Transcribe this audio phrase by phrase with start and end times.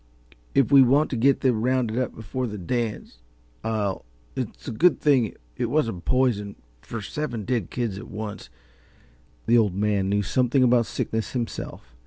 [0.55, 3.19] "If we want to get them rounded up before the dance,
[3.63, 4.03] I'll
[4.35, 8.49] it's a good thing it wasn't poison, for seven dead kids at once"
[9.45, 11.95] The Old Man knew something about sickness himself.